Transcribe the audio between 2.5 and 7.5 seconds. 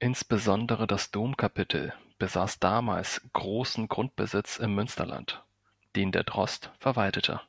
damals großen Grundbesitz im Münsterland, den der Drost verwaltete.